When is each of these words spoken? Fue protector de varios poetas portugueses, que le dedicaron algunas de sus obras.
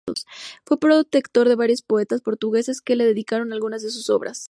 Fue 0.65 0.79
protector 0.79 1.47
de 1.47 1.53
varios 1.53 1.83
poetas 1.83 2.21
portugueses, 2.23 2.81
que 2.81 2.95
le 2.95 3.05
dedicaron 3.05 3.53
algunas 3.53 3.83
de 3.83 3.91
sus 3.91 4.09
obras. 4.09 4.39